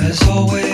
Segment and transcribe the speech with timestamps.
[0.00, 0.67] As always.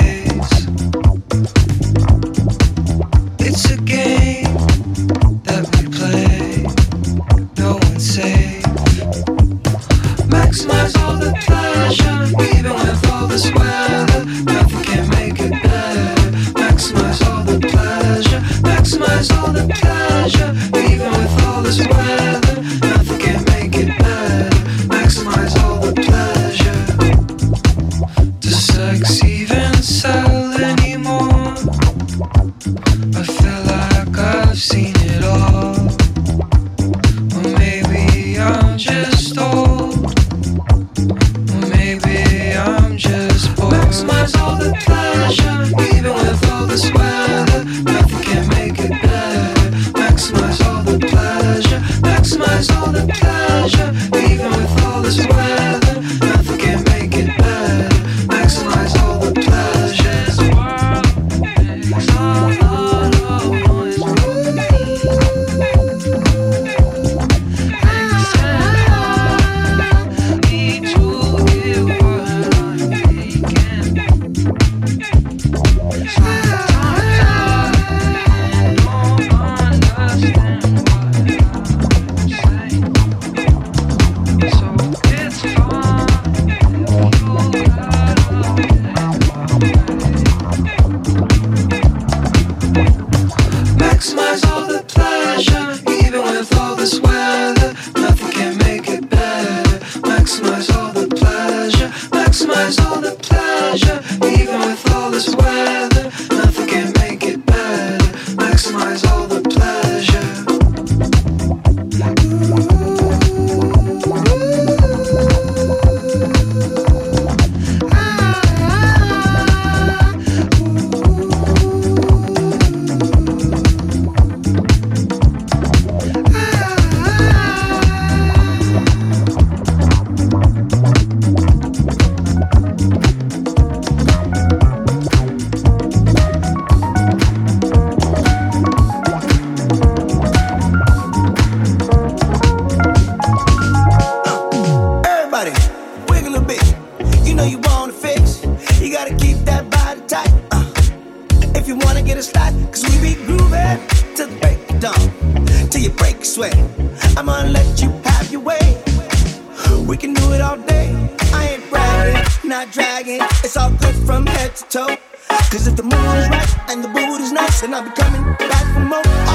[167.64, 169.33] and I'll be coming back for more.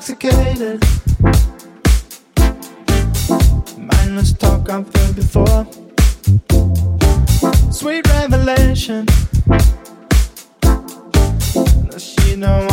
[0.00, 0.82] intoxicated.
[3.76, 5.66] Mindless talk I've heard before.
[7.70, 9.04] Sweet revelation.
[11.90, 12.66] Does she know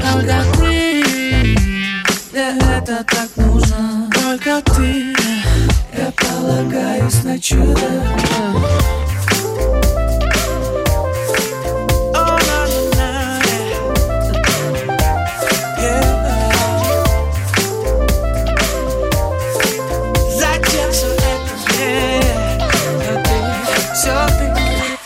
[0.00, 1.56] Только ты,
[2.32, 4.10] мне это так нужно.
[4.12, 5.14] Только ты,
[5.96, 7.80] я полагаюсь на чудо.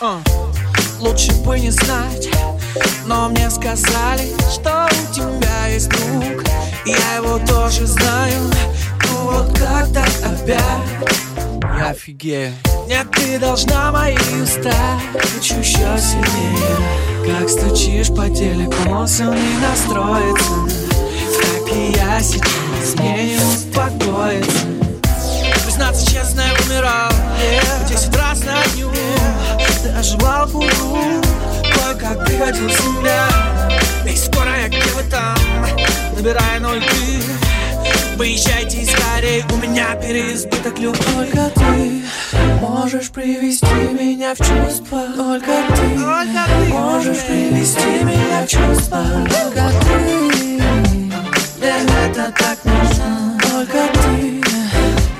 [0.03, 0.19] А а.
[0.99, 2.27] Лучше бы не знать
[3.05, 4.33] Но мне сказали,
[7.71, 8.41] тоже знаю
[9.03, 10.59] Ну вот как так опять.
[11.77, 12.53] Я офигею.
[12.87, 17.39] Нет, ты должна мои уста Хочу еще сильнее.
[17.39, 20.51] Как стучишь по телеку Он не настроится.
[21.39, 24.67] Как и я сейчас Не успокоится.
[25.63, 27.11] Признаться честно, я умирал.
[27.87, 29.81] Десять раз на дню yeah.
[29.81, 31.21] Ты оживал пуру
[31.63, 33.27] Кое-как приходил с нуля.
[34.05, 35.37] И скоро я где-то там
[36.15, 37.40] Набирая ноль ты
[38.21, 42.03] Выезжайте скорее, у меня переизбыток любви Только ты
[42.61, 45.07] можешь привести меня в чувство.
[45.17, 49.03] Только ты, Только ты можешь привести меня в чувство.
[49.27, 50.61] Только ты, мне
[52.11, 53.39] это так нужно.
[53.41, 54.43] Только ты,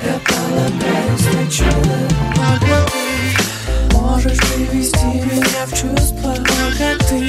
[0.05, 1.97] я полагаюсь на чудо
[2.35, 6.35] Только ты можешь привести меня в чувство.
[6.35, 7.19] Только ты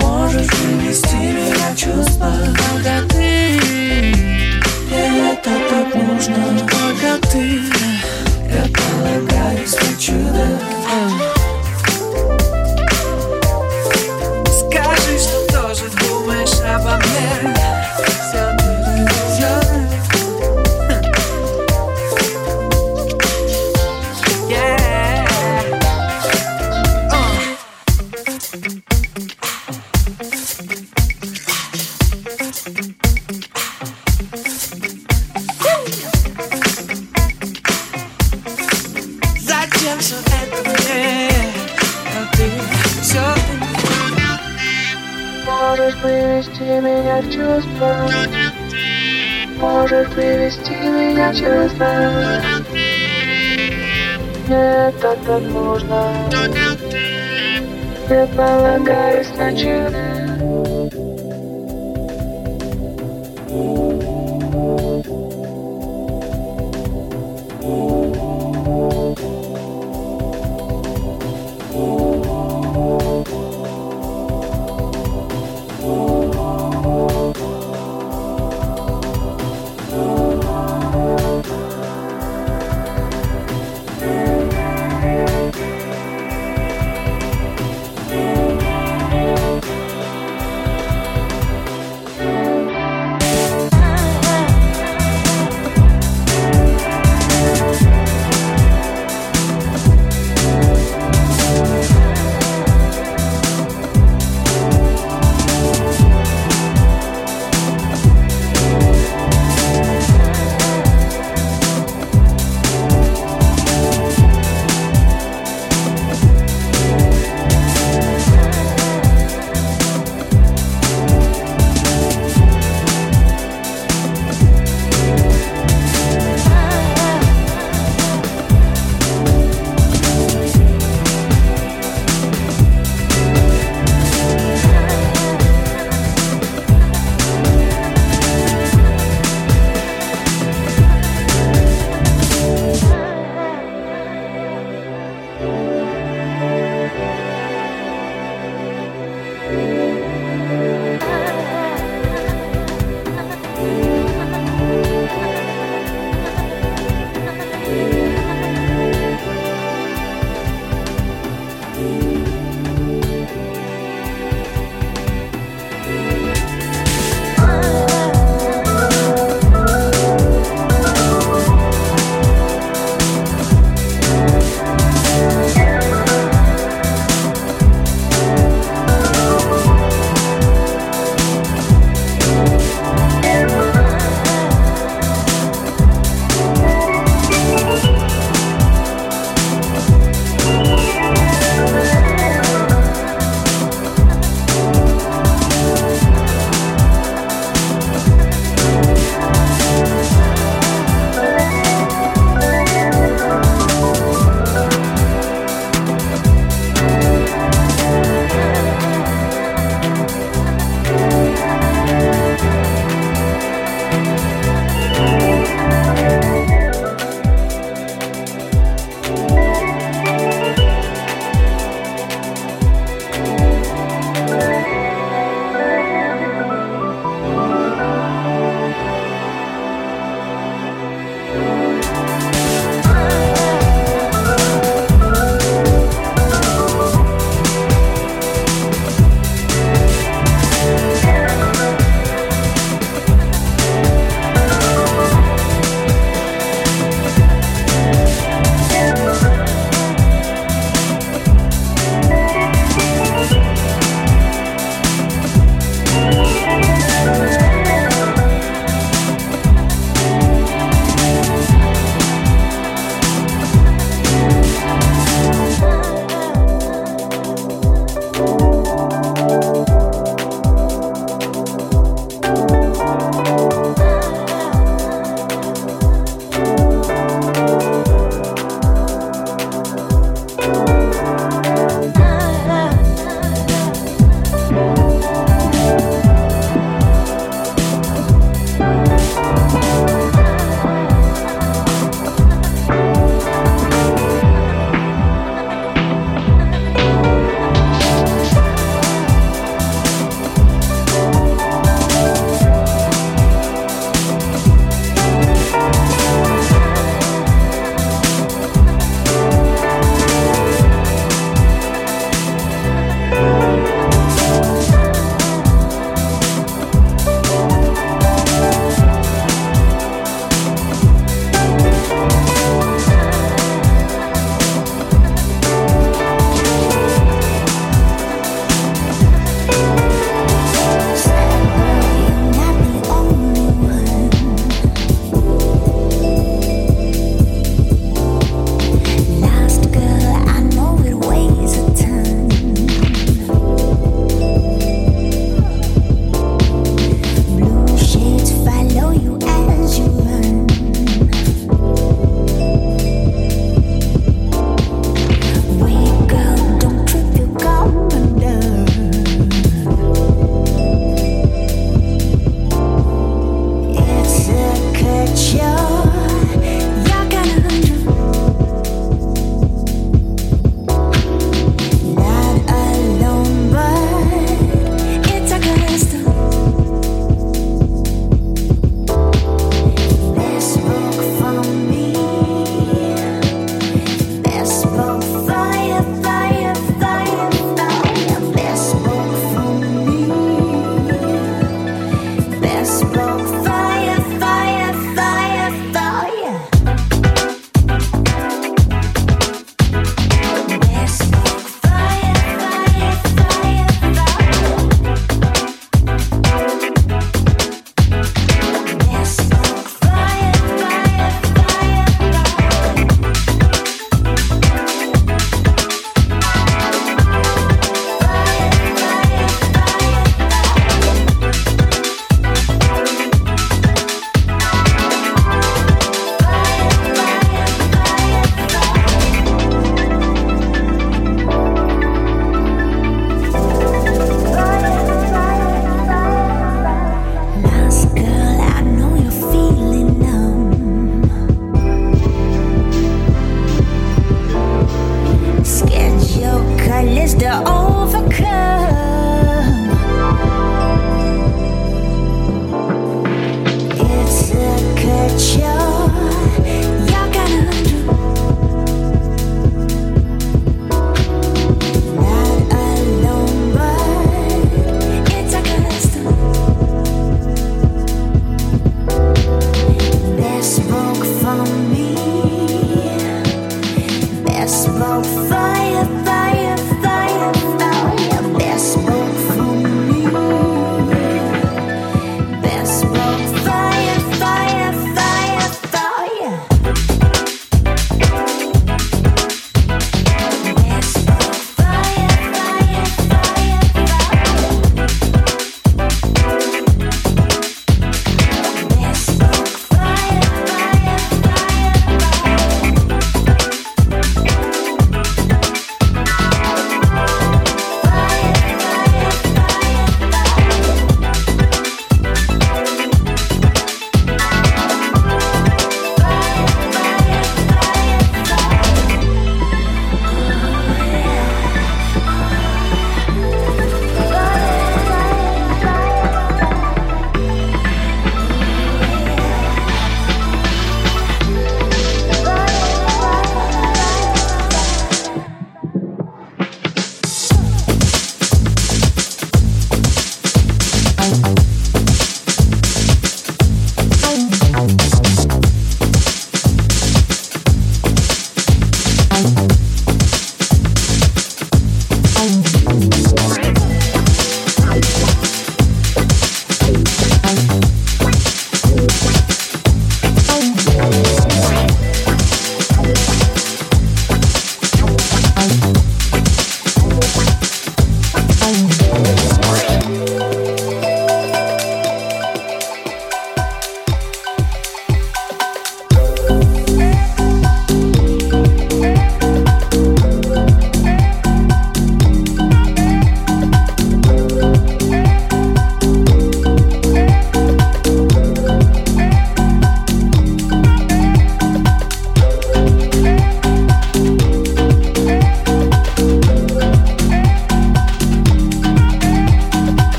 [0.00, 2.32] можешь привести меня в чувство.
[2.72, 3.17] Только ты,
[5.48, 7.60] это так нужно Только ты,
[8.52, 11.27] я полагаюсь на чудо
[46.58, 48.08] привести меня в чувство.
[49.58, 51.86] Можешь привести меня в чувство.
[54.46, 56.12] Мне это так нужно
[58.08, 60.17] Я полагаюсь на чудо